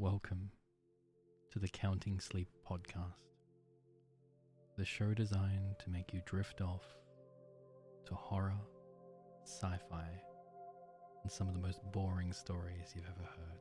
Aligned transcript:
Welcome 0.00 0.52
to 1.50 1.58
the 1.58 1.66
Counting 1.66 2.20
Sleep 2.20 2.46
podcast, 2.64 3.34
the 4.76 4.84
show 4.84 5.12
designed 5.12 5.74
to 5.80 5.90
make 5.90 6.12
you 6.12 6.20
drift 6.24 6.60
off 6.60 6.84
to 8.06 8.14
horror, 8.14 8.60
sci 9.42 9.76
fi, 9.90 10.06
and 11.24 11.32
some 11.32 11.48
of 11.48 11.54
the 11.54 11.58
most 11.58 11.80
boring 11.90 12.32
stories 12.32 12.92
you've 12.94 13.06
ever 13.06 13.28
heard. 13.28 13.60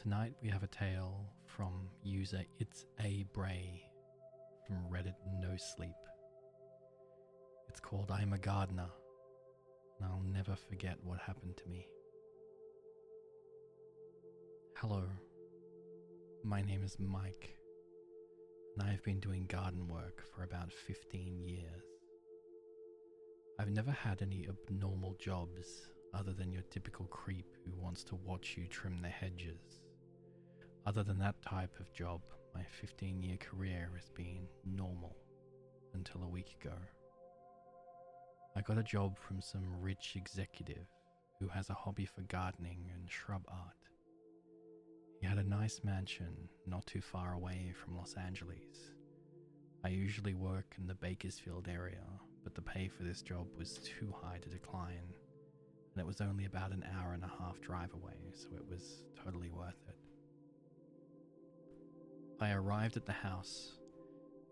Tonight 0.00 0.32
we 0.42 0.48
have 0.48 0.62
a 0.62 0.68
tale 0.68 1.26
from 1.44 1.90
user 2.02 2.40
It's 2.58 2.86
A 3.04 3.26
Bray 3.34 3.82
from 4.66 4.78
Reddit 4.90 5.16
No 5.42 5.58
Sleep. 5.58 5.90
It's 7.68 7.80
called 7.80 8.10
I'm 8.10 8.32
a 8.32 8.38
Gardener, 8.38 8.88
and 10.00 10.08
I'll 10.08 10.22
never 10.24 10.56
forget 10.56 10.96
what 11.02 11.18
happened 11.18 11.58
to 11.58 11.68
me. 11.68 11.86
Hello, 14.80 15.02
my 16.44 16.62
name 16.62 16.84
is 16.84 16.96
Mike, 17.00 17.56
and 18.76 18.88
I 18.88 18.92
have 18.92 19.02
been 19.02 19.18
doing 19.18 19.44
garden 19.48 19.88
work 19.88 20.22
for 20.32 20.44
about 20.44 20.72
15 20.72 21.40
years. 21.40 21.82
I've 23.58 23.72
never 23.72 23.90
had 23.90 24.22
any 24.22 24.46
abnormal 24.48 25.16
jobs 25.18 25.88
other 26.14 26.32
than 26.32 26.52
your 26.52 26.62
typical 26.70 27.06
creep 27.06 27.56
who 27.64 27.72
wants 27.82 28.04
to 28.04 28.14
watch 28.14 28.54
you 28.56 28.68
trim 28.68 29.02
the 29.02 29.08
hedges. 29.08 29.80
Other 30.86 31.02
than 31.02 31.18
that 31.18 31.42
type 31.42 31.74
of 31.80 31.92
job, 31.92 32.20
my 32.54 32.62
15 32.80 33.20
year 33.20 33.38
career 33.38 33.90
has 33.96 34.10
been 34.10 34.46
normal 34.64 35.16
until 35.92 36.22
a 36.22 36.28
week 36.28 36.54
ago. 36.62 36.76
I 38.56 38.60
got 38.60 38.78
a 38.78 38.84
job 38.84 39.18
from 39.18 39.40
some 39.40 39.80
rich 39.80 40.12
executive 40.14 40.86
who 41.40 41.48
has 41.48 41.68
a 41.68 41.74
hobby 41.74 42.06
for 42.06 42.20
gardening 42.28 42.92
and 42.94 43.10
shrub 43.10 43.42
art. 43.48 43.74
He 45.20 45.26
had 45.26 45.38
a 45.38 45.44
nice 45.44 45.80
mansion 45.82 46.48
not 46.66 46.86
too 46.86 47.00
far 47.00 47.32
away 47.32 47.74
from 47.74 47.96
Los 47.96 48.14
Angeles. 48.14 48.92
I 49.84 49.88
usually 49.88 50.34
work 50.34 50.76
in 50.78 50.86
the 50.86 50.94
Bakersfield 50.94 51.66
area, 51.68 52.04
but 52.44 52.54
the 52.54 52.62
pay 52.62 52.88
for 52.88 53.02
this 53.02 53.22
job 53.22 53.48
was 53.56 53.78
too 53.78 54.14
high 54.22 54.38
to 54.38 54.48
decline, 54.48 55.12
and 55.92 56.00
it 56.00 56.06
was 56.06 56.20
only 56.20 56.44
about 56.44 56.70
an 56.72 56.84
hour 56.96 57.14
and 57.14 57.24
a 57.24 57.32
half 57.40 57.60
drive 57.60 57.92
away, 57.94 58.32
so 58.32 58.48
it 58.54 58.68
was 58.68 59.02
totally 59.24 59.50
worth 59.50 59.82
it. 59.88 59.96
I 62.40 62.52
arrived 62.52 62.96
at 62.96 63.06
the 63.06 63.12
house 63.12 63.72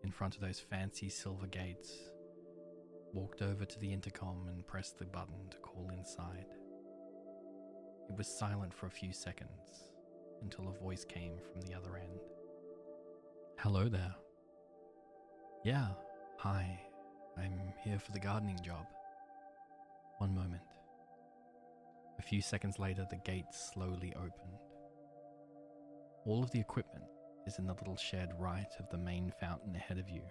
in 0.02 0.10
front 0.10 0.34
of 0.34 0.40
those 0.40 0.58
fancy 0.58 1.08
silver 1.08 1.46
gates, 1.46 1.92
walked 3.12 3.40
over 3.40 3.64
to 3.64 3.78
the 3.78 3.92
intercom 3.92 4.48
and 4.48 4.66
pressed 4.66 4.98
the 4.98 5.04
button 5.04 5.48
to 5.50 5.58
call 5.58 5.90
inside. 5.96 6.46
It 8.08 8.16
was 8.16 8.26
silent 8.26 8.74
for 8.74 8.86
a 8.86 8.90
few 8.90 9.12
seconds 9.12 9.95
until 10.42 10.68
a 10.68 10.82
voice 10.82 11.04
came 11.04 11.34
from 11.50 11.60
the 11.62 11.74
other 11.74 11.96
end. 11.96 12.20
Hello 13.58 13.88
there. 13.88 14.14
Yeah, 15.64 15.88
hi. 16.38 16.80
I'm 17.36 17.60
here 17.82 17.98
for 17.98 18.12
the 18.12 18.20
gardening 18.20 18.58
job. 18.62 18.86
One 20.18 20.34
moment. 20.34 20.62
A 22.18 22.22
few 22.22 22.40
seconds 22.40 22.78
later, 22.78 23.06
the 23.10 23.16
gate 23.30 23.52
slowly 23.52 24.14
opened. 24.16 24.60
All 26.24 26.42
of 26.42 26.50
the 26.50 26.60
equipment 26.60 27.04
is 27.46 27.58
in 27.58 27.66
the 27.66 27.74
little 27.74 27.96
shed 27.96 28.30
right 28.38 28.72
of 28.78 28.88
the 28.90 28.98
main 28.98 29.32
fountain 29.38 29.76
ahead 29.76 29.98
of 29.98 30.08
you. 30.08 30.22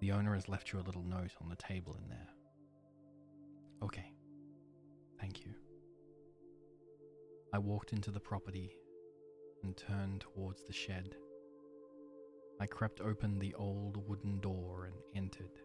The 0.00 0.12
owner 0.12 0.34
has 0.34 0.48
left 0.48 0.72
you 0.72 0.78
a 0.78 0.80
little 0.80 1.02
note 1.02 1.32
on 1.40 1.48
the 1.48 1.56
table 1.56 1.96
in 2.02 2.08
there. 2.08 2.28
Okay. 3.82 4.12
Thank 5.20 5.44
you. 5.44 5.54
I 7.56 7.58
walked 7.58 7.94
into 7.94 8.10
the 8.10 8.20
property 8.20 8.76
and 9.62 9.74
turned 9.74 10.20
towards 10.20 10.62
the 10.62 10.74
shed. 10.74 11.14
I 12.60 12.66
crept 12.66 13.00
open 13.00 13.38
the 13.38 13.54
old 13.54 13.96
wooden 14.06 14.40
door 14.40 14.84
and 14.84 14.94
entered. 15.14 15.58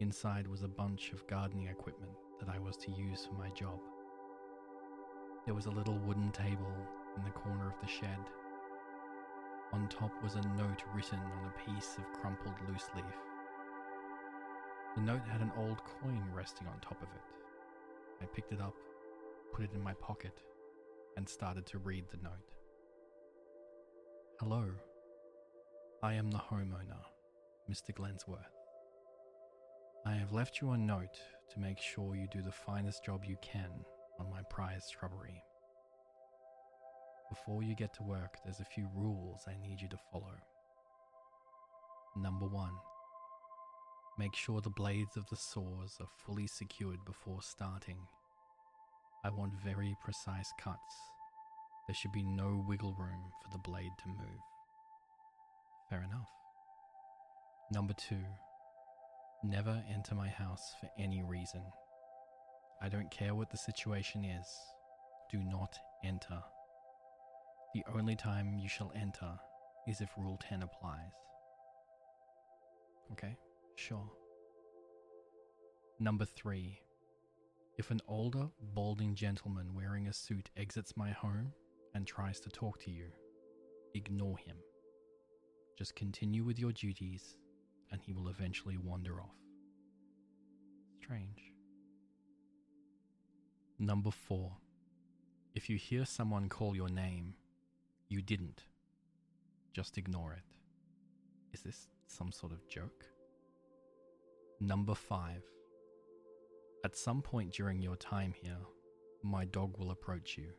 Inside 0.00 0.46
was 0.46 0.62
a 0.62 0.68
bunch 0.68 1.12
of 1.14 1.26
gardening 1.26 1.68
equipment 1.68 2.12
that 2.38 2.50
I 2.50 2.58
was 2.58 2.76
to 2.76 2.90
use 2.90 3.24
for 3.24 3.32
my 3.32 3.48
job. 3.52 3.80
There 5.46 5.54
was 5.54 5.64
a 5.64 5.70
little 5.70 5.98
wooden 6.00 6.30
table 6.32 6.76
in 7.16 7.24
the 7.24 7.30
corner 7.30 7.66
of 7.66 7.80
the 7.80 7.88
shed 7.88 8.20
on 9.72 9.88
top 9.88 10.12
was 10.22 10.34
a 10.34 10.42
note 10.58 10.82
written 10.94 11.18
on 11.18 11.46
a 11.50 11.70
piece 11.70 11.96
of 11.96 12.12
crumpled 12.20 12.56
loose 12.68 12.90
leaf. 12.94 13.04
The 14.96 15.00
note 15.00 15.26
had 15.32 15.40
an 15.40 15.52
old 15.56 15.78
coin 16.02 16.22
resting 16.34 16.66
on 16.66 16.78
top 16.80 17.00
of 17.00 17.08
it. 17.08 18.22
I 18.22 18.26
picked 18.26 18.52
it 18.52 18.60
up, 18.60 18.74
put 19.54 19.64
it 19.64 19.70
in 19.74 19.82
my 19.82 19.94
pocket, 19.94 20.42
and 21.16 21.28
started 21.28 21.66
to 21.66 21.78
read 21.78 22.04
the 22.10 22.16
note. 22.22 22.54
Hello. 24.40 24.64
I 26.02 26.14
am 26.14 26.30
the 26.30 26.38
homeowner, 26.38 27.00
Mr. 27.70 27.94
Glensworth. 27.94 28.40
I 30.06 30.12
have 30.12 30.32
left 30.32 30.60
you 30.60 30.70
a 30.72 30.76
note 30.76 31.18
to 31.52 31.60
make 31.60 31.78
sure 31.80 32.14
you 32.14 32.26
do 32.30 32.42
the 32.42 32.52
finest 32.52 33.04
job 33.04 33.24
you 33.24 33.36
can 33.40 33.70
on 34.18 34.30
my 34.30 34.42
prized 34.50 34.92
shrubbery. 34.92 35.42
Before 37.30 37.62
you 37.62 37.74
get 37.74 37.94
to 37.94 38.02
work, 38.02 38.36
there's 38.44 38.60
a 38.60 38.64
few 38.64 38.88
rules 38.94 39.42
I 39.48 39.56
need 39.66 39.80
you 39.80 39.88
to 39.88 39.98
follow. 40.12 40.34
Number 42.16 42.46
one, 42.46 42.74
make 44.18 44.36
sure 44.36 44.60
the 44.60 44.70
blades 44.70 45.16
of 45.16 45.28
the 45.30 45.36
saws 45.36 45.96
are 46.00 46.08
fully 46.24 46.46
secured 46.46 47.04
before 47.04 47.40
starting. 47.40 47.98
I 49.24 49.30
want 49.30 49.54
very 49.64 49.96
precise 50.04 50.52
cuts. 50.60 50.94
There 51.86 51.94
should 51.94 52.12
be 52.12 52.22
no 52.22 52.62
wiggle 52.68 52.94
room 52.98 53.32
for 53.42 53.50
the 53.50 53.58
blade 53.58 53.92
to 54.02 54.08
move. 54.08 54.42
Fair 55.88 56.02
enough. 56.02 56.28
Number 57.72 57.94
two, 57.94 58.20
never 59.42 59.82
enter 59.90 60.14
my 60.14 60.28
house 60.28 60.74
for 60.78 60.90
any 60.98 61.22
reason. 61.22 61.62
I 62.82 62.90
don't 62.90 63.10
care 63.10 63.34
what 63.34 63.50
the 63.50 63.56
situation 63.56 64.26
is. 64.26 64.46
Do 65.32 65.38
not 65.38 65.74
enter. 66.04 66.42
The 67.74 67.84
only 67.94 68.16
time 68.16 68.58
you 68.58 68.68
shall 68.68 68.92
enter 68.94 69.38
is 69.88 70.02
if 70.02 70.10
Rule 70.18 70.38
10 70.48 70.62
applies. 70.62 71.12
Okay, 73.12 73.36
sure. 73.76 74.10
Number 75.98 76.26
3. 76.26 76.78
If 77.76 77.90
an 77.90 78.00
older, 78.06 78.48
balding 78.74 79.16
gentleman 79.16 79.74
wearing 79.74 80.06
a 80.06 80.12
suit 80.12 80.48
exits 80.56 80.96
my 80.96 81.10
home 81.10 81.52
and 81.94 82.06
tries 82.06 82.38
to 82.40 82.48
talk 82.48 82.78
to 82.84 82.90
you, 82.90 83.06
ignore 83.94 84.38
him. 84.38 84.56
Just 85.76 85.96
continue 85.96 86.44
with 86.44 86.58
your 86.58 86.70
duties 86.70 87.36
and 87.90 88.00
he 88.00 88.12
will 88.12 88.28
eventually 88.28 88.76
wander 88.76 89.20
off. 89.20 89.34
Strange. 91.02 91.52
Number 93.80 94.12
4. 94.12 94.52
If 95.56 95.68
you 95.68 95.76
hear 95.76 96.04
someone 96.04 96.48
call 96.48 96.76
your 96.76 96.88
name, 96.88 97.34
you 98.08 98.22
didn't. 98.22 98.62
Just 99.72 99.98
ignore 99.98 100.32
it. 100.32 100.44
Is 101.52 101.62
this 101.62 101.88
some 102.06 102.30
sort 102.30 102.52
of 102.52 102.68
joke? 102.68 103.04
Number 104.60 104.94
5. 104.94 105.42
At 106.84 106.96
some 106.96 107.22
point 107.22 107.52
during 107.52 107.80
your 107.80 107.96
time 107.96 108.32
here, 108.34 108.58
my 109.22 109.46
dog 109.46 109.78
will 109.78 109.90
approach 109.90 110.36
you. 110.36 110.50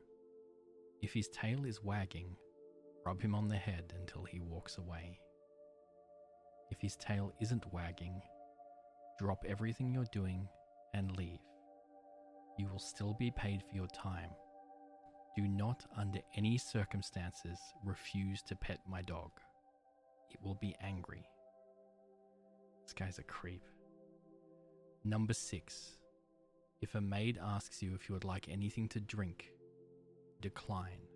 If 1.02 1.14
his 1.14 1.30
tail 1.30 1.66
is 1.66 1.84
wagging, 1.84 2.36
rub 3.06 3.22
him 3.22 3.36
on 3.36 3.48
the 3.48 3.56
head 3.56 3.94
until 4.00 4.24
he 4.24 4.40
walks 4.40 4.78
away. 4.78 5.20
If 6.72 6.80
his 6.82 6.96
tail 6.96 7.32
isn't 7.40 7.72
wagging, 7.72 8.20
drop 9.20 9.46
everything 9.48 9.94
you're 9.94 10.06
doing 10.12 10.48
and 10.94 11.16
leave. 11.16 11.40
You 12.58 12.68
will 12.68 12.80
still 12.80 13.16
be 13.20 13.32
paid 13.32 13.62
for 13.62 13.76
your 13.76 13.88
time 13.88 14.32
do 15.36 15.50
not, 15.50 15.86
under 15.98 16.20
any 16.36 16.58
circumstances, 16.58 17.60
refuse 17.84 18.42
to 18.44 18.56
pet 18.56 18.80
my 18.88 19.02
dog. 19.02 19.32
It 20.32 20.42
will 20.42 20.56
be 20.56 20.76
angry. 20.82 21.26
This 22.84 22.94
guy's 22.94 23.20
a 23.20 23.24
creep. 23.24 23.64
Number 25.04 25.34
six. 25.34 25.98
If 26.82 26.96
a 26.96 27.02
maid 27.02 27.40
asks 27.42 27.82
you 27.82 27.96
if 27.96 28.08
you 28.08 28.14
would 28.14 28.26
like 28.26 28.50
anything 28.50 28.88
to 28.90 29.00
drink, 29.00 29.52
decline. 30.42 31.08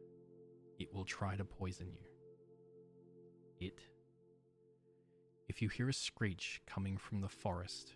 It 0.80 0.94
will 0.94 1.06
try 1.06 1.36
to 1.36 1.44
poison 1.44 1.92
you. 1.92 3.68
It. 3.68 3.80
If 5.50 5.62
you 5.62 5.68
hear 5.68 5.90
a 5.90 5.94
screech 5.94 6.62
coming 6.66 6.98
from 6.98 7.22
the 7.22 7.28
forest, 7.28 7.94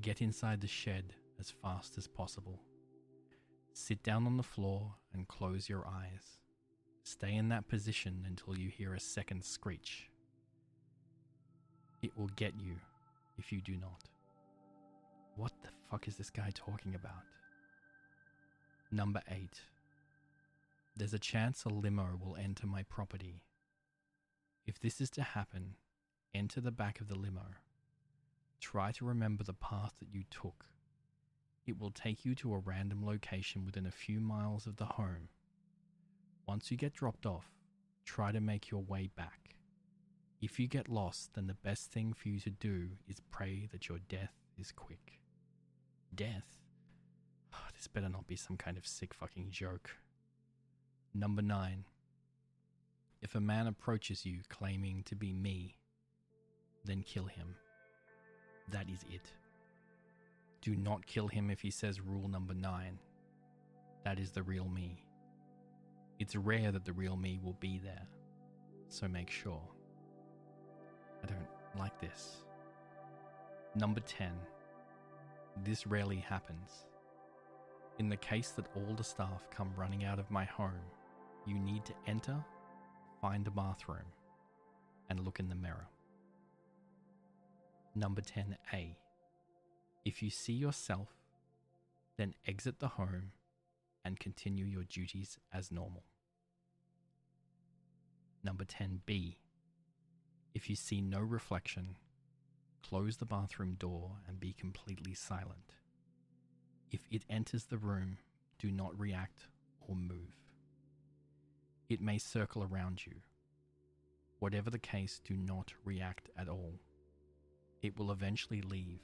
get 0.00 0.22
inside 0.22 0.60
the 0.60 0.68
shed 0.68 1.14
as 1.40 1.50
fast 1.50 1.98
as 1.98 2.06
possible. 2.06 2.60
Sit 3.72 4.02
down 4.02 4.26
on 4.26 4.36
the 4.36 4.42
floor 4.42 4.94
and 5.12 5.26
close 5.26 5.68
your 5.68 5.86
eyes. 5.86 6.38
Stay 7.02 7.34
in 7.34 7.48
that 7.48 7.68
position 7.68 8.24
until 8.26 8.56
you 8.56 8.68
hear 8.68 8.94
a 8.94 9.00
second 9.00 9.44
screech. 9.44 10.08
It 12.02 12.16
will 12.16 12.28
get 12.36 12.54
you 12.60 12.76
if 13.38 13.50
you 13.50 13.60
do 13.60 13.76
not. 13.76 14.08
What 15.38 15.52
the 15.62 15.68
fuck 15.88 16.08
is 16.08 16.16
this 16.16 16.30
guy 16.30 16.50
talking 16.52 16.96
about? 16.96 17.22
Number 18.90 19.22
8. 19.30 19.48
There's 20.96 21.14
a 21.14 21.18
chance 21.20 21.64
a 21.64 21.68
limo 21.68 22.18
will 22.20 22.34
enter 22.34 22.66
my 22.66 22.82
property. 22.82 23.44
If 24.66 24.80
this 24.80 25.00
is 25.00 25.10
to 25.10 25.22
happen, 25.22 25.76
enter 26.34 26.60
the 26.60 26.72
back 26.72 27.00
of 27.00 27.06
the 27.06 27.14
limo. 27.14 27.54
Try 28.60 28.90
to 28.90 29.04
remember 29.04 29.44
the 29.44 29.52
path 29.52 29.94
that 30.00 30.12
you 30.12 30.24
took. 30.28 30.64
It 31.68 31.78
will 31.78 31.92
take 31.92 32.24
you 32.24 32.34
to 32.34 32.54
a 32.54 32.58
random 32.58 33.06
location 33.06 33.64
within 33.64 33.86
a 33.86 33.92
few 33.92 34.18
miles 34.18 34.66
of 34.66 34.74
the 34.74 34.86
home. 34.86 35.28
Once 36.48 36.72
you 36.72 36.76
get 36.76 36.94
dropped 36.94 37.26
off, 37.26 37.52
try 38.04 38.32
to 38.32 38.40
make 38.40 38.72
your 38.72 38.82
way 38.82 39.08
back. 39.14 39.54
If 40.40 40.58
you 40.58 40.66
get 40.66 40.88
lost, 40.88 41.34
then 41.34 41.46
the 41.46 41.54
best 41.54 41.92
thing 41.92 42.12
for 42.12 42.28
you 42.28 42.40
to 42.40 42.50
do 42.50 42.88
is 43.06 43.20
pray 43.30 43.68
that 43.70 43.88
your 43.88 43.98
death 44.08 44.34
is 44.58 44.72
quick. 44.72 45.20
Death? 46.14 46.58
this 47.74 47.86
better 47.86 48.08
not 48.08 48.26
be 48.26 48.36
some 48.36 48.56
kind 48.56 48.76
of 48.76 48.86
sick 48.86 49.14
fucking 49.14 49.50
joke. 49.50 49.90
Number 51.14 51.42
9. 51.42 51.84
If 53.20 53.34
a 53.34 53.40
man 53.40 53.66
approaches 53.66 54.24
you 54.24 54.40
claiming 54.48 55.02
to 55.04 55.16
be 55.16 55.32
me, 55.32 55.76
then 56.84 57.02
kill 57.02 57.24
him. 57.24 57.54
That 58.70 58.88
is 58.88 59.04
it. 59.10 59.32
Do 60.60 60.76
not 60.76 61.06
kill 61.06 61.28
him 61.28 61.50
if 61.50 61.60
he 61.60 61.70
says 61.70 62.00
rule 62.00 62.28
number 62.28 62.54
9. 62.54 62.98
That 64.04 64.18
is 64.18 64.30
the 64.30 64.42
real 64.42 64.68
me. 64.68 65.02
It's 66.18 66.34
rare 66.34 66.72
that 66.72 66.84
the 66.84 66.92
real 66.92 67.16
me 67.16 67.38
will 67.42 67.56
be 67.60 67.80
there, 67.82 68.06
so 68.88 69.06
make 69.06 69.30
sure. 69.30 69.62
I 71.22 71.26
don't 71.26 71.48
like 71.78 72.00
this. 72.00 72.38
Number 73.74 74.00
10. 74.00 74.32
This 75.64 75.86
rarely 75.86 76.16
happens. 76.16 76.86
In 77.98 78.08
the 78.08 78.16
case 78.16 78.50
that 78.50 78.68
all 78.74 78.94
the 78.94 79.04
staff 79.04 79.48
come 79.50 79.72
running 79.76 80.04
out 80.04 80.18
of 80.18 80.30
my 80.30 80.44
home, 80.44 80.80
you 81.46 81.58
need 81.58 81.84
to 81.86 81.94
enter, 82.06 82.36
find 83.20 83.46
a 83.46 83.50
bathroom, 83.50 84.06
and 85.10 85.20
look 85.20 85.40
in 85.40 85.48
the 85.48 85.54
mirror. 85.54 85.88
Number 87.94 88.20
10A. 88.20 88.94
If 90.04 90.22
you 90.22 90.30
see 90.30 90.52
yourself, 90.52 91.08
then 92.16 92.34
exit 92.46 92.78
the 92.78 92.88
home 92.88 93.32
and 94.04 94.18
continue 94.20 94.64
your 94.64 94.84
duties 94.84 95.38
as 95.52 95.72
normal. 95.72 96.04
Number 98.44 98.64
10B. 98.64 99.36
If 100.54 100.70
you 100.70 100.76
see 100.76 101.00
no 101.00 101.20
reflection, 101.20 101.96
close 102.82 103.16
the 103.16 103.26
bathroom 103.26 103.74
door 103.74 104.12
and 104.26 104.40
be 104.40 104.52
completely 104.52 105.14
silent. 105.14 105.74
If 106.90 107.00
it 107.10 107.24
enters 107.28 107.64
the 107.64 107.78
room, 107.78 108.18
do 108.58 108.70
not 108.70 108.98
react 108.98 109.48
or 109.80 109.94
move. 109.94 110.34
It 111.88 112.00
may 112.00 112.18
circle 112.18 112.62
around 112.62 113.06
you. 113.06 113.14
Whatever 114.38 114.70
the 114.70 114.78
case, 114.78 115.20
do 115.24 115.36
not 115.36 115.72
react 115.84 116.28
at 116.38 116.48
all. 116.48 116.80
It 117.82 117.98
will 117.98 118.10
eventually 118.10 118.62
leave. 118.62 119.00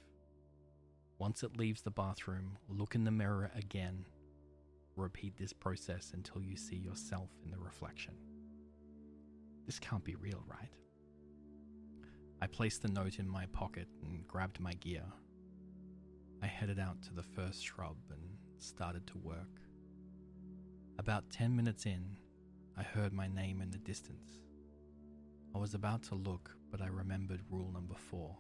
Once 1.18 1.42
it 1.42 1.56
leaves 1.56 1.82
the 1.82 1.90
bathroom, 1.90 2.58
look 2.68 2.94
in 2.94 3.04
the 3.04 3.10
mirror 3.10 3.50
again. 3.56 4.04
Repeat 4.96 5.36
this 5.36 5.52
process 5.52 6.12
until 6.14 6.42
you 6.42 6.56
see 6.56 6.76
yourself 6.76 7.30
in 7.44 7.50
the 7.50 7.58
reflection. 7.58 8.14
This 9.66 9.78
can't 9.78 10.04
be 10.04 10.14
real, 10.14 10.42
right? 10.46 10.70
I 12.44 12.46
placed 12.46 12.82
the 12.82 12.88
note 12.88 13.18
in 13.18 13.26
my 13.26 13.46
pocket 13.46 13.88
and 14.02 14.28
grabbed 14.28 14.60
my 14.60 14.74
gear. 14.74 15.06
I 16.42 16.46
headed 16.46 16.78
out 16.78 17.00
to 17.04 17.14
the 17.14 17.22
first 17.22 17.64
shrub 17.64 17.96
and 18.10 18.20
started 18.58 19.06
to 19.06 19.16
work. 19.16 19.62
About 20.98 21.30
10 21.30 21.56
minutes 21.56 21.86
in, 21.86 22.04
I 22.76 22.82
heard 22.82 23.14
my 23.14 23.28
name 23.28 23.62
in 23.62 23.70
the 23.70 23.78
distance. 23.78 24.42
I 25.54 25.58
was 25.58 25.72
about 25.72 26.02
to 26.02 26.16
look, 26.16 26.54
but 26.70 26.82
I 26.82 26.88
remembered 26.88 27.40
rule 27.48 27.70
number 27.72 27.94
four. 27.94 28.36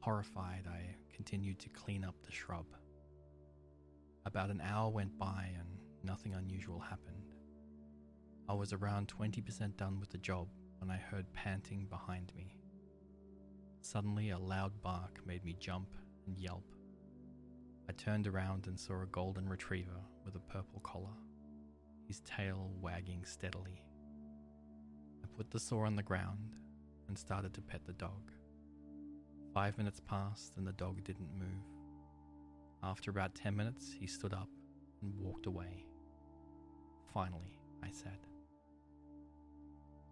Horrified, 0.00 0.66
I 0.68 0.94
continued 1.10 1.58
to 1.60 1.70
clean 1.70 2.04
up 2.04 2.16
the 2.22 2.32
shrub. 2.32 2.66
About 4.26 4.50
an 4.50 4.60
hour 4.60 4.90
went 4.90 5.18
by 5.18 5.48
and 5.58 5.78
nothing 6.04 6.34
unusual 6.34 6.80
happened. 6.80 7.32
I 8.46 8.52
was 8.52 8.74
around 8.74 9.08
20% 9.08 9.78
done 9.78 9.98
with 9.98 10.10
the 10.10 10.18
job 10.18 10.48
when 10.82 10.90
I 10.90 10.96
heard 10.96 11.32
panting 11.32 11.86
behind 11.88 12.32
me. 12.36 12.56
Suddenly, 13.82 14.30
a 14.30 14.38
loud 14.38 14.72
bark 14.82 15.20
made 15.24 15.44
me 15.44 15.54
jump 15.60 15.86
and 16.26 16.36
yelp. 16.36 16.74
I 17.88 17.92
turned 17.92 18.26
around 18.26 18.66
and 18.66 18.76
saw 18.78 19.00
a 19.00 19.06
golden 19.06 19.48
retriever 19.48 20.00
with 20.24 20.34
a 20.34 20.52
purple 20.52 20.80
collar 20.82 21.14
his 22.08 22.20
tail 22.20 22.72
wagging 22.80 23.24
steadily. 23.24 23.80
I 25.22 25.28
put 25.36 25.52
the 25.52 25.60
saw 25.60 25.86
on 25.86 25.94
the 25.94 26.02
ground 26.02 26.56
and 27.06 27.16
started 27.16 27.54
to 27.54 27.62
pet 27.62 27.86
the 27.86 27.92
dog. 27.92 28.32
Five 29.54 29.78
minutes 29.78 30.00
passed 30.00 30.56
and 30.56 30.66
the 30.66 30.72
dog 30.72 31.04
didn't 31.04 31.38
move. 31.38 31.64
After 32.82 33.12
about 33.12 33.36
ten 33.36 33.54
minutes, 33.54 33.94
he 33.98 34.08
stood 34.08 34.34
up 34.34 34.48
and 35.00 35.14
walked 35.16 35.46
away. 35.46 35.86
Finally, 37.14 37.56
I 37.84 37.90
said. 37.92 38.31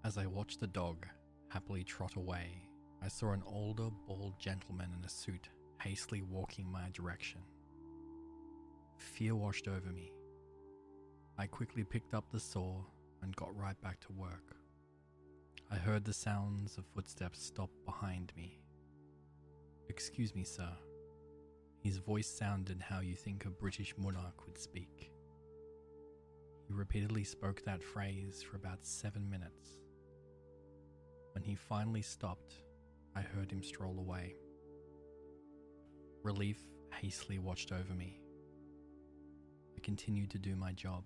As 0.03 0.17
I 0.17 0.25
watched 0.25 0.61
the 0.61 0.67
dog 0.67 1.07
happily 1.49 1.85
trot 1.85 2.17
away, 2.17 2.63
I 3.03 3.09
saw 3.09 3.33
an 3.33 3.43
older, 3.47 3.91
bald 4.07 4.39
gentleman 4.39 4.89
in 4.99 5.05
a 5.05 5.09
suit 5.11 5.51
hastily 5.83 6.23
walking 6.23 6.71
my 6.71 6.89
direction. 6.95 7.41
Fear 8.97 9.35
washed 9.37 9.69
over 9.69 9.91
me. 9.93 10.11
I 11.39 11.47
quickly 11.47 11.85
picked 11.85 12.15
up 12.15 12.31
the 12.31 12.41
saw 12.41 12.83
and 13.23 13.37
got 13.37 13.55
right 13.55 13.81
back 13.83 14.01
to 14.01 14.13
work. 14.13 14.57
I 15.71 15.77
heard 15.77 16.05
the 16.05 16.15
sounds 16.15 16.79
of 16.79 16.87
footsteps 16.95 17.45
stop 17.45 17.71
behind 17.85 18.33
me. 18.35 18.59
Excuse 19.91 20.35
me, 20.35 20.45
sir. 20.45 20.71
His 21.83 21.99
voice 21.99 22.29
sounded 22.29 22.81
how 22.81 23.01
you 23.01 23.17
think 23.17 23.45
a 23.45 23.51
British 23.51 23.95
monarch 23.99 24.47
would 24.47 24.59
speak. 24.59 25.13
He 26.67 26.73
repeatedly 26.73 27.25
spoke 27.25 27.63
that 27.65 27.83
phrase 27.83 28.43
for 28.43 28.57
about 28.57 28.87
seven 28.87 29.29
minutes. 29.29 29.77
When 31.33 31.43
he 31.45 31.55
finally 31.55 32.03
stopped, 32.03 32.57
I 33.15 33.21
heard 33.21 33.51
him 33.51 33.63
stroll 33.63 33.99
away. 33.99 34.35
Relief 36.23 36.59
hastily 36.93 37.39
watched 37.39 37.73
over 37.73 37.95
me. 37.95 38.21
I 39.77 39.81
continued 39.81 40.31
to 40.31 40.39
do 40.39 40.57
my 40.57 40.73
job. 40.73 41.05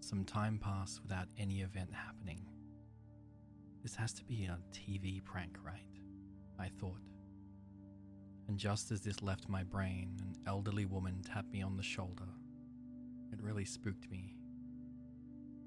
Some 0.00 0.24
time 0.24 0.58
passed 0.58 1.02
without 1.02 1.28
any 1.38 1.62
event 1.62 1.90
happening. 1.94 2.44
This 3.82 3.94
has 3.94 4.12
to 4.14 4.24
be 4.24 4.44
a 4.44 4.58
TV 4.72 5.24
prank, 5.24 5.56
right? 5.64 5.86
I 6.58 6.68
thought. 6.68 7.00
And 8.48 8.58
just 8.58 8.90
as 8.90 9.00
this 9.00 9.22
left 9.22 9.48
my 9.48 9.62
brain, 9.62 10.16
an 10.20 10.34
elderly 10.46 10.84
woman 10.84 11.22
tapped 11.22 11.50
me 11.50 11.62
on 11.62 11.76
the 11.76 11.82
shoulder. 11.82 12.28
It 13.32 13.42
really 13.42 13.64
spooked 13.64 14.10
me. 14.10 14.36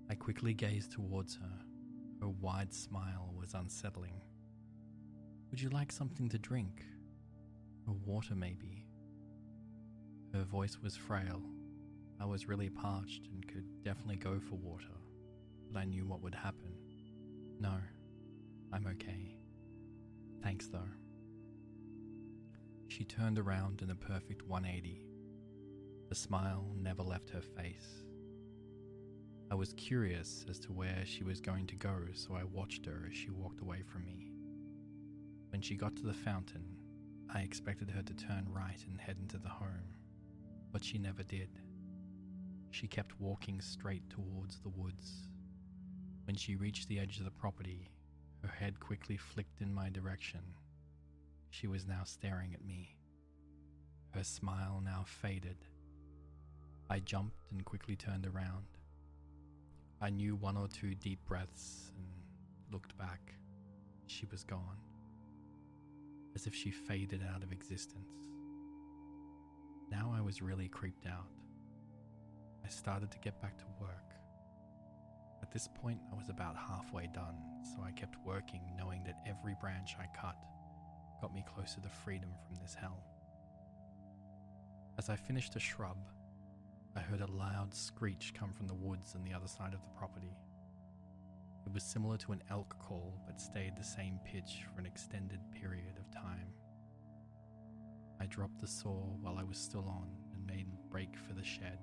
I 0.10 0.16
quickly 0.16 0.54
gazed 0.54 0.92
towards 0.92 1.36
her. 1.36 1.67
Her 2.22 2.30
wide 2.30 2.74
smile 2.74 3.34
was 3.38 3.54
unsettling. 3.54 4.22
Would 5.52 5.62
you 5.62 5.70
like 5.70 5.92
something 5.92 6.30
to 6.30 6.38
drink? 6.38 6.84
Or 7.88 7.96
water, 8.06 8.36
maybe? 8.36 8.86
Her 10.34 10.44
voice 10.44 10.78
was 10.82 10.96
frail 10.96 11.42
I 12.20 12.26
was 12.26 12.48
really 12.48 12.70
parched 12.70 13.28
and 13.32 13.48
could 13.48 13.84
definitely 13.84 14.16
go 14.16 14.40
for 14.40 14.56
water, 14.56 14.96
but 15.72 15.80
I 15.80 15.86
knew 15.86 16.06
what 16.06 16.22
would 16.24 16.34
happen. 16.34 16.74
No, 17.60 17.76
I'm 18.74 18.88
okay. 18.88 19.38
Thanks 20.42 20.68
though. 20.68 20.90
She 22.88 23.04
turned 23.04 23.38
around 23.38 23.82
in 23.84 23.92
a 23.92 23.96
perfect 23.96 24.48
180. 24.48 25.06
The 26.10 26.16
smile 26.16 26.66
never 26.76 27.04
left 27.04 27.30
her 27.30 27.42
face. 27.42 28.04
I 29.50 29.56
was 29.56 29.72
curious 29.74 30.46
as 30.50 30.60
to 30.60 30.74
where 30.74 31.04
she 31.06 31.24
was 31.24 31.40
going 31.40 31.68
to 31.68 31.76
go, 31.76 31.96
so 32.14 32.36
I 32.36 32.44
watched 32.44 32.86
her 32.86 33.08
as 33.10 33.16
she 33.16 33.30
walked 33.30 33.62
away 33.62 33.82
from 33.82 34.04
me. 34.04 34.34
When 35.52 35.62
she 35.62 35.76
got 35.76 35.96
to 35.96 36.06
the 36.06 36.14
fountain, 36.14 36.76
I 37.34 37.40
expected 37.40 37.90
her 37.92 38.02
to 38.02 38.14
turn 38.14 38.48
right 38.50 38.84
and 38.90 39.00
head 39.00 39.18
into 39.22 39.38
the 39.38 39.48
home, 39.48 39.96
but 40.74 40.84
she 40.84 40.98
never 40.98 41.24
did. 41.24 41.50
She 42.72 42.88
kept 42.88 43.22
walking 43.22 43.62
straight 43.62 44.10
towards 44.10 44.60
the 44.60 44.70
woods. 44.70 45.30
When 46.26 46.36
she 46.36 46.58
reached 46.58 46.90
the 46.90 47.00
edge 47.00 47.18
of 47.20 47.24
the 47.24 47.32
property, 47.32 47.90
her 48.42 48.50
head 48.50 48.82
quickly 48.82 49.16
flicked 49.16 49.62
in 49.62 49.74
my 49.74 49.90
direction. 49.90 50.42
She 51.52 51.68
was 51.68 51.88
now 51.88 52.02
staring 52.04 52.54
at 52.54 52.66
me. 52.66 52.98
Her 54.12 54.26
smile 54.26 54.82
now 54.84 55.06
faded. 55.06 55.58
I 56.90 57.00
jumped 57.00 57.46
and 57.52 57.64
quickly 57.64 57.96
turned 57.96 58.26
around. 58.26 58.77
I 60.00 60.10
knew 60.12 60.36
one 60.36 60.58
or 60.58 60.68
two 60.68 60.94
deep 60.94 61.20
breaths 61.26 61.92
and 61.98 62.06
looked 62.72 62.96
back. 62.98 63.34
She 64.06 64.28
was 64.32 64.44
gone, 64.44 64.78
as 66.36 66.46
if 66.46 66.54
she 66.54 66.70
faded 66.70 67.24
out 67.34 67.42
of 67.42 67.52
existence. 67.52 68.30
Now 69.90 70.14
I 70.16 70.22
was 70.22 70.42
really 70.42 70.68
creeped 70.68 71.08
out. 71.08 71.32
I 72.64 72.70
started 72.70 73.10
to 73.12 73.20
get 73.20 73.42
back 73.42 73.58
to 73.58 73.66
work. 73.82 74.14
At 75.42 75.52
this 75.52 75.68
point, 75.82 76.00
I 76.12 76.16
was 76.16 76.30
about 76.30 76.56
halfway 76.56 77.08
done, 77.08 77.36
so 77.64 77.82
I 77.84 77.92
kept 77.92 78.18
working, 78.26 78.62
knowing 78.78 79.04
that 79.06 79.18
every 79.26 79.56
branch 79.60 79.96
I 80.00 80.06
cut 80.20 80.36
got 81.22 81.34
me 81.34 81.44
closer 81.56 81.82
to 81.82 81.90
freedom 81.90 82.30
from 82.46 82.58
this 82.62 82.76
hell. 82.76 83.04
As 85.00 85.10
I 85.10 85.16
finished 85.16 85.56
a 85.56 85.60
shrub, 85.60 85.98
I 86.98 87.02
heard 87.02 87.22
a 87.22 87.32
loud 87.32 87.76
screech 87.76 88.34
come 88.34 88.52
from 88.52 88.66
the 88.66 88.74
woods 88.74 89.14
on 89.14 89.24
the 89.24 89.32
other 89.32 89.48
side 89.48 89.76
of 89.76 89.84
the 89.84 90.00
property. 90.00 90.36
It 91.68 91.72
was 91.72 91.84
similar 91.84 92.18
to 92.18 92.32
an 92.32 92.42
elk 92.50 92.76
call, 92.80 93.22
but 93.28 93.40
stayed 93.40 93.78
the 93.78 93.84
same 93.84 94.20
pitch 94.26 94.64
for 94.74 94.80
an 94.80 94.88
extended 94.88 95.40
period 95.52 96.00
of 96.00 96.10
time. 96.12 96.48
I 98.20 98.26
dropped 98.26 98.60
the 98.60 98.68
saw 98.68 99.04
while 99.22 99.38
I 99.38 99.44
was 99.44 99.60
still 99.60 99.88
on 99.88 100.10
and 100.34 100.48
made 100.48 100.66
a 100.68 100.90
break 100.90 101.16
for 101.28 101.34
the 101.34 101.44
shed. 101.44 101.78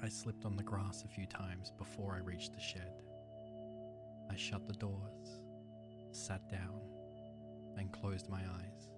I 0.00 0.08
slipped 0.08 0.44
on 0.44 0.56
the 0.56 0.62
grass 0.62 1.02
a 1.02 1.08
few 1.08 1.26
times 1.26 1.72
before 1.76 2.14
I 2.14 2.24
reached 2.24 2.52
the 2.54 2.60
shed. 2.60 3.02
I 4.30 4.36
shut 4.36 4.68
the 4.68 4.74
doors, 4.74 5.40
sat 6.12 6.48
down, 6.48 6.80
and 7.76 7.92
closed 7.92 8.28
my 8.30 8.38
eyes. 8.40 8.93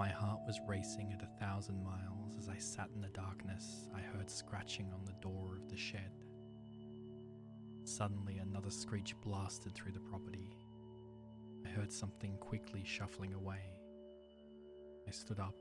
My 0.00 0.08
heart 0.08 0.40
was 0.46 0.62
racing 0.66 1.12
at 1.12 1.22
a 1.22 1.44
thousand 1.44 1.84
miles 1.84 2.34
as 2.38 2.48
I 2.48 2.56
sat 2.56 2.88
in 2.94 3.02
the 3.02 3.08
darkness. 3.08 3.86
I 3.94 4.00
heard 4.00 4.30
scratching 4.30 4.90
on 4.94 5.04
the 5.04 5.12
door 5.20 5.58
of 5.60 5.68
the 5.68 5.76
shed. 5.76 6.12
Suddenly, 7.84 8.38
another 8.38 8.70
screech 8.70 9.14
blasted 9.20 9.74
through 9.74 9.92
the 9.92 10.00
property. 10.00 10.56
I 11.66 11.68
heard 11.68 11.92
something 11.92 12.38
quickly 12.38 12.82
shuffling 12.82 13.34
away. 13.34 13.60
I 15.06 15.10
stood 15.10 15.38
up 15.38 15.58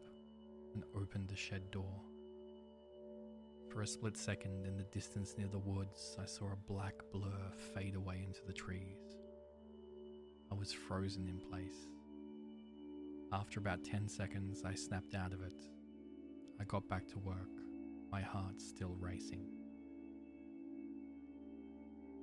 and 0.74 0.86
opened 0.96 1.27
the 1.27 1.36
shed 1.36 1.69
door. 1.69 2.00
For 3.69 3.81
a 3.81 3.88
split 3.88 4.15
second, 4.15 4.65
in 4.65 4.77
the 4.77 4.84
distance 4.84 5.36
near 5.38 5.50
the 5.50 5.60
woods, 5.60 6.17
I 6.17 6.25
saw 6.25 6.46
a 6.46 6.72
black 6.72 6.93
blur 7.12 7.51
fade 7.75 7.96
away 7.96 8.24
into 8.25 8.46
the 8.48 8.53
trees. 8.53 9.17
I 10.50 10.55
was 10.55 10.72
frozen 10.72 11.27
in 11.27 11.39
place. 11.39 11.99
After 13.31 13.59
about 13.59 13.83
10 13.83 14.07
seconds, 14.07 14.63
I 14.65 14.74
snapped 14.74 15.13
out 15.13 15.33
of 15.33 15.41
it. 15.41 15.65
I 16.59 16.63
got 16.63 16.89
back 16.89 17.07
to 17.09 17.19
work, 17.19 17.51
my 18.12 18.21
heart 18.21 18.59
still 18.59 18.95
racing. 19.00 19.45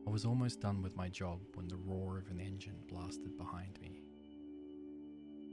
I 0.05 0.11
was 0.11 0.25
almost 0.25 0.61
done 0.61 0.83
with 0.83 0.97
my 0.97 1.09
job 1.09 1.39
when 1.55 1.69
the 1.69 1.77
roar 1.77 2.19
of 2.19 2.29
an 2.29 2.41
engine 2.41 2.79
blasted 2.89 3.37
behind 3.37 3.79
me. 3.81 4.01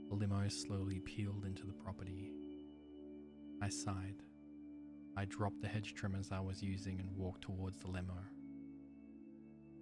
The 0.08 0.16
limo 0.16 0.48
slowly 0.48 0.98
peeled 1.00 1.44
into 1.44 1.66
the 1.66 1.72
property. 1.72 2.32
I 3.62 3.68
sighed. 3.68 4.22
I 5.16 5.24
dropped 5.24 5.60
the 5.60 5.68
hedge 5.68 5.94
trimmers 5.94 6.32
I 6.32 6.40
was 6.40 6.62
using 6.62 6.98
and 6.98 7.16
walked 7.16 7.42
towards 7.42 7.78
the 7.78 7.88
limo. 7.88 8.18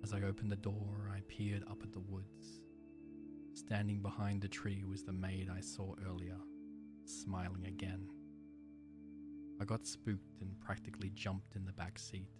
As 0.04 0.12
I 0.12 0.20
opened 0.22 0.52
the 0.52 0.56
door, 0.56 1.10
I 1.10 1.20
peered 1.28 1.64
up 1.70 1.82
at 1.82 1.92
the 1.92 2.00
woods. 2.00 2.60
Standing 3.54 4.00
behind 4.00 4.40
the 4.40 4.48
tree 4.48 4.82
was 4.82 5.02
the 5.02 5.12
maid 5.12 5.50
I 5.54 5.60
saw 5.60 5.94
earlier, 6.06 6.38
smiling 7.04 7.66
again. 7.66 8.08
I 9.60 9.64
got 9.64 9.86
spooked 9.86 10.40
and 10.40 10.58
practically 10.58 11.10
jumped 11.10 11.54
in 11.54 11.66
the 11.66 11.72
back 11.72 11.98
seat. 11.98 12.30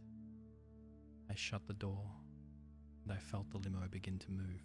I 1.30 1.34
shut 1.34 1.66
the 1.66 1.74
door 1.74 2.10
and 3.04 3.12
I 3.12 3.18
felt 3.18 3.50
the 3.50 3.58
limo 3.58 3.86
begin 3.90 4.18
to 4.20 4.30
move. 4.30 4.62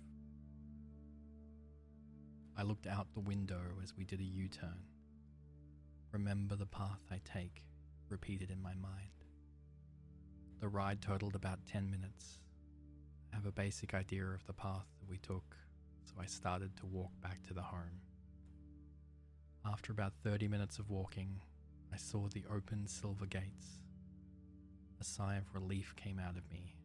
I 2.58 2.64
looked 2.64 2.88
out 2.88 3.14
the 3.14 3.20
window 3.20 3.62
as 3.84 3.96
we 3.96 4.06
did 4.06 4.22
a 4.22 4.24
U 4.24 4.48
turn. 4.48 4.80
Remember 6.14 6.56
the 6.56 6.66
path 6.66 7.02
I 7.12 7.20
take, 7.26 7.66
repeated 8.10 8.52
in 8.52 8.62
my 8.62 8.74
mind. 8.74 9.26
The 10.62 10.70
ride 10.70 11.02
totaled 11.02 11.36
about 11.36 11.60
10 11.68 11.92
minutes. 11.92 12.42
I 13.32 13.36
have 13.36 13.46
a 13.46 13.52
basic 13.52 13.94
idea 13.94 14.26
of 14.26 14.46
the 14.48 14.54
path 14.54 14.88
that 15.00 15.10
we 15.10 15.18
took, 15.18 15.56
so 16.08 16.22
I 16.22 16.26
started 16.26 16.76
to 16.78 16.86
walk 16.86 17.12
back 17.22 17.44
to 17.44 17.54
the 17.54 17.62
home. 17.62 18.02
After 19.66 19.92
about 19.92 20.14
30 20.24 20.48
minutes 20.48 20.80
of 20.80 20.90
walking, 20.90 21.42
I 21.94 21.98
saw 21.98 22.28
the 22.28 22.44
open 22.50 22.88
silver 22.88 23.26
gates. 23.26 23.82
A 25.02 25.04
sigh 25.04 25.36
of 25.36 25.54
relief 25.54 25.94
came 25.98 26.20
out 26.20 26.38
of 26.38 26.50
me. 26.50 26.76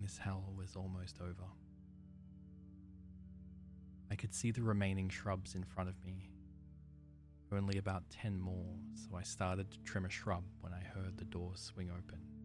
This 0.00 0.16
hell 0.16 0.52
was 0.56 0.74
almost 0.74 1.18
over. 1.20 1.50
I 4.10 4.14
could 4.14 4.34
see 4.34 4.50
the 4.50 4.62
remaining 4.62 5.10
shrubs 5.10 5.54
in 5.54 5.62
front 5.62 5.90
of 5.90 6.02
me. 6.04 6.30
Only 7.52 7.76
about 7.76 8.08
10 8.10 8.40
more, 8.40 8.76
so 8.94 9.16
I 9.16 9.22
started 9.22 9.70
to 9.70 9.78
trim 9.80 10.06
a 10.06 10.10
shrub 10.10 10.44
when 10.60 10.72
I 10.72 10.80
heard 10.94 11.18
the 11.18 11.24
door 11.24 11.52
swing 11.56 11.90
open. 11.90 12.39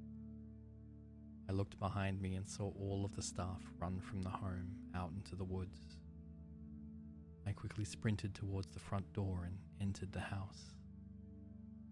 I 1.48 1.52
looked 1.52 1.80
behind 1.80 2.22
me 2.22 2.36
and 2.36 2.48
saw 2.48 2.72
all 2.80 3.06
of 3.06 3.16
the 3.16 3.22
staff 3.22 3.62
run 3.80 4.00
from 4.00 4.22
the 4.22 4.30
home 4.30 4.72
out 4.96 5.12
into 5.16 5.36
the 5.36 5.44
woods. 5.44 5.80
I 7.48 7.52
quickly 7.52 7.86
sprinted 7.86 8.34
towards 8.34 8.68
the 8.68 8.80
front 8.80 9.12
door 9.14 9.44
and 9.46 9.58
entered 9.80 10.12
the 10.12 10.20
house. 10.20 10.74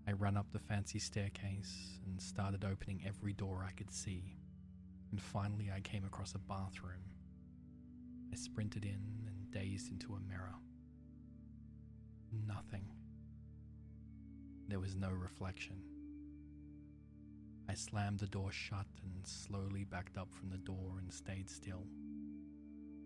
I 0.08 0.14
ran 0.14 0.38
up 0.38 0.52
the 0.52 0.60
fancy 0.60 1.00
staircase 1.00 2.00
and 2.06 2.20
started 2.20 2.66
opening 2.66 3.04
every 3.06 3.34
door 3.34 3.64
I 3.68 3.72
could 3.72 3.92
see, 3.92 4.36
and 5.12 5.22
finally 5.22 5.72
I 5.74 5.80
came 5.82 6.04
across 6.04 6.34
a 6.34 6.40
bathroom. 6.40 7.04
I 8.32 8.36
sprinted 8.36 8.84
in 8.84 9.28
and 9.28 9.52
dazed 9.52 9.92
into 9.92 10.16
a 10.16 10.20
mirror. 10.20 10.56
Nothing. 12.48 12.86
There 14.68 14.80
was 14.80 14.96
no 14.96 15.10
reflection. 15.10 15.93
I 17.74 17.76
slammed 17.76 18.20
the 18.20 18.28
door 18.28 18.52
shut 18.52 18.86
and 19.04 19.26
slowly 19.26 19.84
backed 19.84 20.16
up 20.16 20.32
from 20.32 20.52
the 20.52 20.60
door 20.60 20.94
and 21.00 21.12
stayed 21.12 21.50
still, 21.50 21.88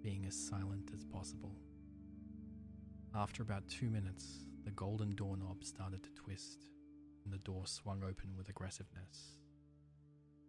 being 0.04 0.26
as 0.26 0.36
silent 0.36 0.92
as 0.94 1.06
possible. 1.06 1.56
After 3.16 3.44
about 3.44 3.66
two 3.70 3.90
minutes, 3.90 4.44
the 4.66 4.72
golden 4.72 5.16
doorknob 5.16 5.64
started 5.64 6.04
to 6.04 6.10
twist 6.22 6.66
and 7.24 7.34
the 7.34 7.38
door 7.38 7.66
swung 7.66 8.04
open 8.04 8.36
with 8.38 8.50
aggressiveness, 8.50 9.38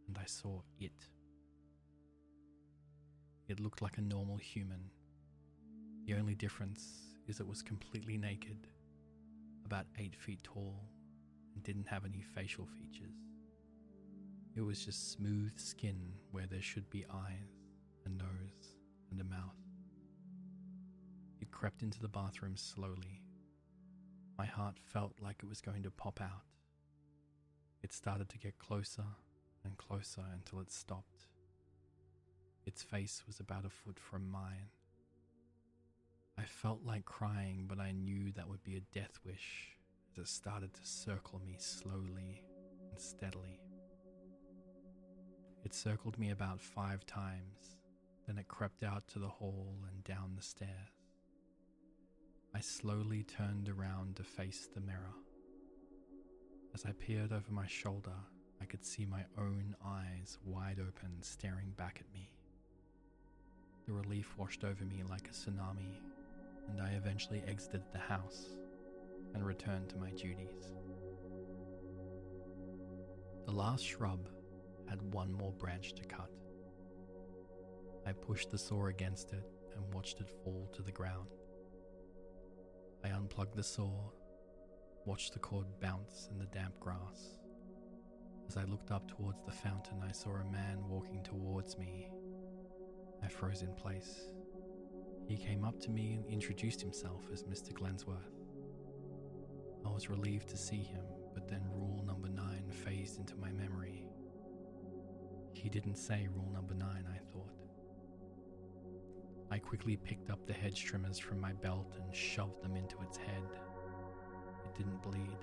and 0.09 0.19
I 0.19 0.25
saw 0.27 0.63
it. 0.81 1.07
It 3.47 3.61
looked 3.61 3.83
like 3.83 3.99
a 3.99 4.03
normal 4.03 4.39
human. 4.39 4.91
The 6.07 6.15
only 6.15 6.35
difference 6.35 7.15
is 7.29 7.39
it 7.39 7.47
was 7.47 7.63
completely 7.63 8.17
naked, 8.17 8.67
about 9.65 9.87
eight 9.97 10.17
feet 10.17 10.43
tall, 10.43 10.75
and 11.55 11.63
didn't 11.63 11.87
have 11.87 12.05
any 12.05 12.25
facial 12.35 12.67
features. 12.67 13.28
It 14.59 14.67
was 14.67 14.85
just 14.85 15.13
smooth 15.13 15.57
skin 15.57 16.15
where 16.33 16.47
there 16.47 16.61
should 16.61 16.91
be 16.91 17.07
eyes, 17.09 17.63
a 18.05 18.09
nose, 18.09 18.75
and 19.09 19.21
a 19.21 19.25
mouth. 19.25 19.55
It 21.41 21.53
crept 21.53 21.83
into 21.83 22.01
the 22.01 22.09
bathroom 22.09 22.57
slowly. 22.57 23.23
My 24.37 24.47
heart 24.47 24.75
felt 24.85 25.13
like 25.23 25.45
it 25.45 25.49
was 25.49 25.61
going 25.61 25.85
to 25.85 25.93
pop 25.93 26.21
out. 26.21 26.43
It 27.85 27.93
started 27.93 28.29
to 28.31 28.39
get 28.39 28.59
closer 28.59 29.05
and 29.65 29.79
closer 29.79 30.25
until 30.35 30.59
it 30.59 30.73
stopped. 30.73 31.29
Its 32.67 32.83
face 32.83 33.23
was 33.29 33.39
about 33.39 33.65
a 33.65 33.71
foot 33.71 34.01
from 34.01 34.29
mine. 34.29 34.71
I 36.37 36.43
felt 36.43 36.81
like 36.85 37.05
crying, 37.05 37.67
but 37.69 37.79
I 37.79 37.93
knew 37.93 38.33
that 38.33 38.49
would 38.49 38.65
be 38.65 38.77
a 38.77 38.99
death 38.99 39.21
wish 39.25 39.77
as 40.11 40.19
it 40.25 40.29
started 40.29 40.75
to 40.75 40.85
circle 40.85 41.41
me 41.47 41.55
slowly 41.61 42.43
and 42.91 43.01
steadily. 43.01 43.61
It 45.69 45.75
circled 45.75 46.19
me 46.19 46.31
about 46.31 46.63
five 46.63 47.05
times, 47.05 47.77
then 48.27 48.39
it 48.39 48.49
crept 48.49 48.83
out 48.83 49.07
to 49.09 49.19
the 49.19 49.29
hall 49.29 49.75
and 49.93 50.03
down 50.03 50.33
the 50.35 50.43
stairs. 50.43 50.71
I 52.55 52.61
slowly 52.61 53.23
turned 53.25 53.69
around 53.69 54.17
to 54.17 54.23
face 54.23 54.67
the 54.75 54.81
mirror. 54.81 55.13
As 56.73 56.87
I 56.87 56.93
peered 56.93 57.35
over 57.35 57.53
my 57.53 57.67
shoulder, 57.67 58.15
I 58.63 58.65
could 58.65 58.83
see 58.83 59.05
my 59.05 59.27
own 59.37 59.77
eyes 59.85 60.39
wide 60.43 60.79
open 60.81 61.21
staring 61.21 61.75
back 61.77 62.01
at 62.01 62.15
me. 62.15 62.31
The 63.85 63.93
relief 63.93 64.39
washed 64.39 64.65
over 64.65 64.87
me 64.87 65.03
like 65.07 65.29
a 65.29 65.33
tsunami, 65.33 65.99
and 66.71 66.81
I 66.81 66.93
eventually 66.93 67.43
exited 67.47 67.83
the 67.93 67.99
house 67.99 68.57
and 69.35 69.45
returned 69.45 69.91
to 69.91 69.99
my 69.99 70.13
duties. 70.13 70.73
The 73.45 73.53
last 73.53 73.85
shrub 73.85 74.31
had 74.89 75.03
one 75.13 75.33
more 75.33 75.53
branch 75.53 75.95
to 75.95 76.05
cut. 76.05 76.31
I 78.07 78.13
pushed 78.13 78.51
the 78.51 78.59
saw 78.59 78.87
against 78.87 79.33
it 79.33 79.45
and 79.75 79.95
watched 79.95 80.21
it 80.21 80.31
fall 80.43 80.69
to 80.75 80.83
the 80.83 80.93
ground. 80.93 81.29
I 83.05 83.09
unplugged 83.11 83.57
the 83.57 83.63
saw, 83.63 84.11
watched 85.05 85.33
the 85.33 85.39
cord 85.39 85.67
bounce 85.81 86.29
in 86.31 86.39
the 86.39 86.47
damp 86.47 86.79
grass. 86.81 87.39
As 88.49 88.57
I 88.57 88.65
looked 88.65 88.91
up 88.91 89.09
towards 89.09 89.43
the 89.45 89.53
fountain, 89.53 90.03
I 90.07 90.13
saw 90.13 90.31
a 90.31 90.51
man 90.51 90.79
walking 90.89 91.23
towards 91.23 91.77
me. 91.77 92.09
I 93.23 93.29
froze 93.29 93.63
in 93.63 93.75
place. 93.75 94.31
He 95.27 95.37
came 95.37 95.65
up 95.65 95.79
to 95.81 95.91
me 95.91 96.15
and 96.15 96.27
introduced 96.27 96.81
himself 96.81 97.25
as 97.33 97.43
Mr. 97.43 97.75
Glensworth. 97.75 98.33
I 99.85 99.91
was 99.91 100.09
relieved 100.09 100.49
to 100.49 100.57
see 100.57 100.83
him, 100.83 101.05
but 101.35 101.47
then 101.47 101.63
rule 101.75 102.03
number 102.07 102.29
nine 102.29 102.71
phased 102.71 103.19
into 103.19 103.37
my 103.37 103.51
memory. 103.53 103.98
He 105.59 105.69
didn't 105.69 105.97
say 105.97 106.29
rule 106.37 106.49
number 106.55 106.73
nine, 106.73 107.05
I 107.13 107.19
thought. 107.33 107.51
I 109.51 109.59
quickly 109.59 109.97
picked 109.97 110.31
up 110.31 110.47
the 110.47 110.53
hedge 110.53 110.85
trimmers 110.85 111.19
from 111.19 111.41
my 111.41 111.53
belt 111.53 111.99
and 112.01 112.15
shoved 112.15 112.63
them 112.63 112.77
into 112.77 112.95
its 113.03 113.17
head. 113.17 113.43
It 114.65 114.79
didn't 114.79 115.03
bleed. 115.03 115.43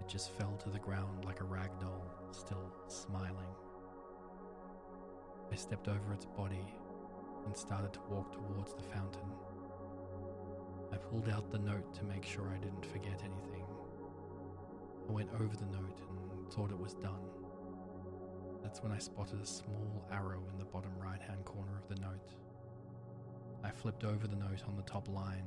It 0.00 0.08
just 0.08 0.32
fell 0.32 0.56
to 0.56 0.70
the 0.70 0.80
ground 0.80 1.24
like 1.24 1.40
a 1.40 1.44
rag 1.44 1.70
doll, 1.80 2.04
still 2.32 2.72
smiling. 2.88 3.54
I 5.52 5.54
stepped 5.54 5.86
over 5.86 6.12
its 6.12 6.26
body 6.26 6.66
and 7.44 7.56
started 7.56 7.92
to 7.92 8.00
walk 8.10 8.32
towards 8.32 8.74
the 8.74 8.82
fountain. 8.82 9.30
I 10.92 10.96
pulled 10.96 11.28
out 11.28 11.52
the 11.52 11.60
note 11.60 11.94
to 11.94 12.04
make 12.04 12.24
sure 12.24 12.52
I 12.52 12.58
didn't 12.58 12.86
forget 12.86 13.22
anything. 13.22 13.66
I 15.08 15.12
went 15.12 15.30
over 15.34 15.56
the 15.56 15.66
note 15.66 16.00
and 16.10 16.52
thought 16.52 16.72
it 16.72 16.78
was 16.78 16.94
done. 16.94 17.35
That's 18.66 18.82
when 18.82 18.90
I 18.90 18.98
spotted 18.98 19.40
a 19.40 19.46
small 19.46 20.04
arrow 20.10 20.42
in 20.52 20.58
the 20.58 20.64
bottom 20.64 20.90
right 21.00 21.22
hand 21.22 21.44
corner 21.44 21.78
of 21.80 21.88
the 21.88 22.02
note. 22.02 22.34
I 23.62 23.70
flipped 23.70 24.02
over 24.02 24.26
the 24.26 24.34
note 24.34 24.64
on 24.66 24.74
the 24.74 24.82
top 24.82 25.06
line, 25.08 25.46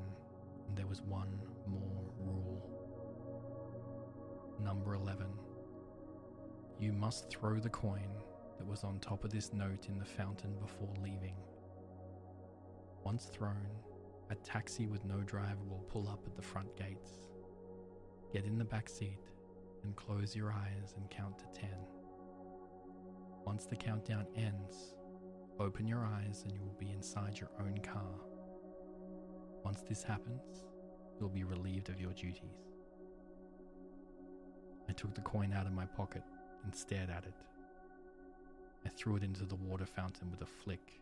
and 0.66 0.78
there 0.78 0.88
was 0.88 1.02
one 1.02 1.28
more 1.68 2.02
rule. 2.22 2.66
Number 4.64 4.94
11. 4.94 5.26
You 6.80 6.94
must 6.94 7.30
throw 7.30 7.60
the 7.60 7.70
coin 7.70 8.08
that 8.58 8.66
was 8.66 8.86
on 8.86 9.00
top 9.00 9.26
of 9.26 9.32
this 9.32 9.52
note 9.52 9.88
in 9.90 10.00
the 10.00 10.06
fountain 10.06 10.54
before 10.62 10.94
leaving. 11.04 11.36
Once 13.04 13.26
thrown, 13.26 13.68
a 14.30 14.36
taxi 14.36 14.88
with 14.88 15.04
no 15.04 15.18
driver 15.24 15.66
will 15.68 15.84
pull 15.90 16.08
up 16.08 16.22
at 16.26 16.38
the 16.38 16.42
front 16.42 16.74
gates. 16.78 17.28
Get 18.32 18.46
in 18.46 18.58
the 18.58 18.64
back 18.64 18.88
seat 18.88 19.20
and 19.84 19.94
close 19.98 20.38
your 20.38 20.54
eyes 20.54 20.94
and 20.96 21.10
count 21.10 21.38
to 21.40 21.60
10. 21.60 21.70
Once 23.50 23.66
the 23.66 23.76
countdown 23.76 24.28
ends, 24.36 24.94
open 25.60 25.88
your 25.88 26.06
eyes 26.06 26.44
and 26.44 26.54
you 26.54 26.62
will 26.62 26.78
be 26.78 26.92
inside 26.92 27.40
your 27.40 27.50
own 27.60 27.76
car. 27.80 28.14
Once 29.66 29.82
this 29.90 30.04
happens, 30.04 30.66
you'll 31.20 31.30
be 31.30 31.44
relieved 31.44 31.90
of 31.90 32.00
your 32.00 32.14
duties. 32.14 32.68
I 34.88 34.94
took 34.94 35.16
the 35.16 35.22
coin 35.22 35.52
out 35.52 35.66
of 35.66 35.74
my 35.74 35.88
pocket 35.88 36.22
and 36.64 36.76
stared 36.76 37.10
at 37.10 37.24
it. 37.26 37.34
I 38.86 38.90
threw 38.90 39.16
it 39.16 39.24
into 39.24 39.46
the 39.46 39.56
water 39.56 39.88
fountain 39.88 40.30
with 40.30 40.44
a 40.44 40.46
flick. 40.46 41.02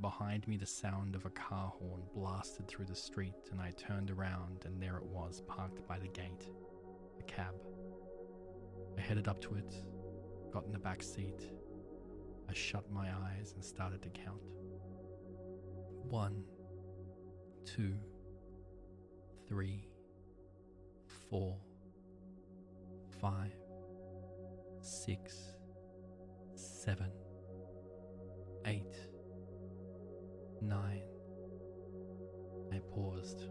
Behind 0.00 0.48
me, 0.48 0.56
the 0.56 0.66
sound 0.66 1.14
of 1.14 1.26
a 1.26 1.30
car 1.30 1.72
horn 1.78 2.02
blasted 2.12 2.66
through 2.66 2.86
the 2.86 2.96
street, 2.96 3.36
and 3.52 3.60
I 3.60 3.70
turned 3.76 4.10
around, 4.10 4.64
and 4.64 4.82
there 4.82 4.96
it 4.96 5.06
was, 5.06 5.42
parked 5.46 5.86
by 5.86 6.00
the 6.00 6.08
gate 6.08 6.48
a 7.20 7.22
cab. 7.22 7.54
I 8.98 9.00
headed 9.00 9.28
up 9.28 9.40
to 9.42 9.54
it, 9.54 9.76
got 10.56 10.64
in 10.64 10.72
the 10.72 10.78
back 10.78 11.02
seat. 11.02 11.50
I 12.48 12.54
shut 12.54 12.90
my 12.90 13.08
eyes 13.08 13.52
and 13.54 13.62
started 13.62 14.00
to 14.00 14.08
count. 14.08 14.40
One, 16.08 16.44
two, 17.66 17.92
three, 19.46 19.86
four, 21.28 21.58
five, 23.20 23.52
six, 24.80 25.36
seven, 26.54 27.10
eight, 28.64 28.96
nine. 30.62 31.02
I 32.72 32.78
paused 32.94 33.42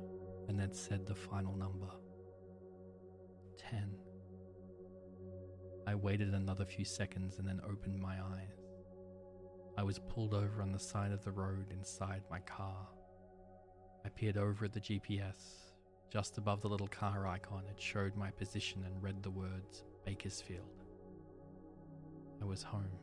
and 0.47 0.59
then 0.59 0.73
said 0.73 1.05
the 1.05 1.13
final 1.13 1.55
number 1.55 1.91
waited 6.05 6.35
another 6.35 6.63
few 6.63 6.85
seconds 6.85 7.39
and 7.39 7.47
then 7.47 7.59
opened 7.67 7.99
my 7.99 8.13
eyes. 8.13 8.61
I 9.75 9.81
was 9.81 9.97
pulled 9.97 10.35
over 10.35 10.61
on 10.61 10.71
the 10.71 10.77
side 10.77 11.11
of 11.11 11.23
the 11.23 11.31
road 11.31 11.65
inside 11.71 12.21
my 12.29 12.37
car. 12.41 12.87
I 14.05 14.09
peered 14.09 14.37
over 14.37 14.65
at 14.65 14.73
the 14.73 14.79
GPS. 14.79 15.71
Just 16.11 16.37
above 16.37 16.61
the 16.61 16.69
little 16.69 16.87
car 16.89 17.25
icon, 17.25 17.63
it 17.71 17.81
showed 17.81 18.15
my 18.15 18.29
position 18.29 18.83
and 18.85 19.01
read 19.01 19.23
the 19.23 19.31
words 19.31 19.83
Bakersfield. 20.05 20.83
I 22.39 22.45
was 22.45 22.61
home. 22.61 22.99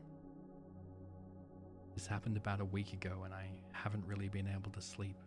This 1.96 2.06
happened 2.06 2.36
about 2.36 2.60
a 2.60 2.64
week 2.64 2.92
ago, 2.92 3.22
and 3.24 3.34
I 3.34 3.46
haven't 3.72 4.06
really 4.06 4.28
been 4.28 4.46
able 4.46 4.70
to 4.70 4.80
sleep. 4.80 5.18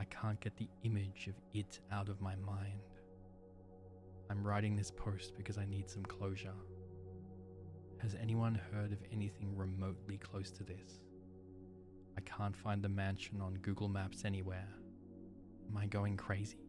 I 0.00 0.04
can't 0.04 0.40
get 0.40 0.56
the 0.56 0.70
image 0.84 1.28
of 1.28 1.34
it 1.52 1.80
out 1.92 2.08
of 2.08 2.22
my 2.22 2.34
mind. 2.36 2.95
I'm 4.30 4.46
writing 4.46 4.76
this 4.76 4.90
post 4.90 5.36
because 5.36 5.58
I 5.58 5.64
need 5.64 5.88
some 5.88 6.02
closure. 6.04 6.54
Has 7.98 8.16
anyone 8.20 8.60
heard 8.72 8.92
of 8.92 8.98
anything 9.12 9.56
remotely 9.56 10.18
close 10.18 10.50
to 10.52 10.64
this? 10.64 11.00
I 12.16 12.20
can't 12.22 12.56
find 12.56 12.82
the 12.82 12.88
mansion 12.88 13.40
on 13.40 13.54
Google 13.62 13.88
Maps 13.88 14.24
anywhere. 14.24 14.68
Am 15.68 15.76
I 15.76 15.86
going 15.86 16.16
crazy? 16.16 16.68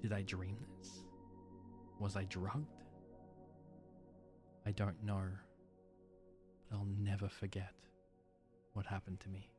Did 0.00 0.12
I 0.12 0.22
dream 0.22 0.56
this? 0.78 1.04
Was 1.98 2.16
I 2.16 2.24
drugged? 2.24 2.84
I 4.66 4.72
don't 4.72 5.02
know, 5.02 5.24
but 6.68 6.76
I'll 6.76 6.88
never 6.98 7.28
forget 7.28 7.72
what 8.74 8.86
happened 8.86 9.20
to 9.20 9.28
me. 9.28 9.50